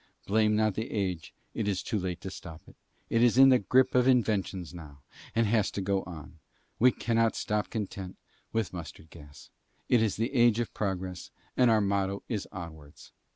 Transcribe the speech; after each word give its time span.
Blame 0.25 0.55
not 0.55 0.73
the 0.73 0.89
age, 0.89 1.31
it 1.53 1.67
is 1.67 1.83
now 1.85 1.89
too 1.91 1.99
late 1.99 2.21
to 2.21 2.31
stop; 2.31 2.63
it 3.11 3.21
is 3.21 3.37
in 3.37 3.49
the 3.49 3.59
grip 3.59 3.93
of 3.93 4.07
inventions 4.07 4.73
now, 4.73 5.03
and 5.35 5.45
has 5.45 5.69
to 5.69 5.79
go 5.79 6.01
on; 6.05 6.39
we 6.79 6.91
cannot 6.91 7.35
stop 7.35 7.69
content 7.69 8.17
with 8.51 8.73
mustard 8.73 9.11
gas; 9.11 9.51
it 9.89 10.01
is 10.01 10.15
the 10.15 10.33
age 10.33 10.59
of 10.59 10.73
Progress, 10.73 11.29
and 11.55 11.69
our 11.69 11.81
motto 11.81 12.23
is 12.27 12.47
Onwards. 12.51 13.11